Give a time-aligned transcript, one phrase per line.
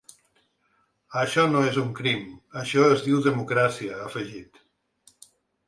[1.23, 2.25] Això no és un crim,
[2.63, 4.61] això es diu democràcia, ha afegit.